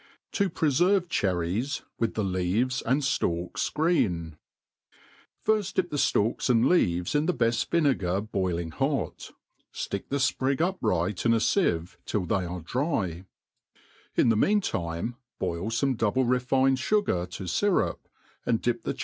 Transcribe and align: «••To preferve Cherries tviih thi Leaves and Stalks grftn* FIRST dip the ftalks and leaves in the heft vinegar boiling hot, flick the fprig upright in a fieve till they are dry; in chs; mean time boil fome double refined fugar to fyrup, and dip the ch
«••To 0.31 0.49
preferve 0.49 1.09
Cherries 1.09 1.83
tviih 2.01 2.15
thi 2.15 2.23
Leaves 2.23 2.81
and 2.81 3.03
Stalks 3.03 3.69
grftn* 3.69 4.33
FIRST 5.43 5.75
dip 5.75 5.91
the 5.91 5.97
ftalks 5.97 6.49
and 6.49 6.67
leaves 6.67 7.13
in 7.13 7.27
the 7.27 7.35
heft 7.39 7.69
vinegar 7.69 8.19
boiling 8.19 8.71
hot, 8.71 9.29
flick 9.71 10.09
the 10.09 10.17
fprig 10.17 10.59
upright 10.59 11.23
in 11.23 11.35
a 11.35 11.37
fieve 11.39 11.97
till 12.07 12.25
they 12.25 12.45
are 12.47 12.61
dry; 12.61 13.25
in 14.15 14.29
chs; 14.31 14.37
mean 14.39 14.59
time 14.61 15.17
boil 15.37 15.69
fome 15.69 15.95
double 15.95 16.25
refined 16.25 16.77
fugar 16.79 17.29
to 17.29 17.43
fyrup, 17.43 17.99
and 18.43 18.63
dip 18.63 18.81
the 18.81 18.95
ch 18.95 18.99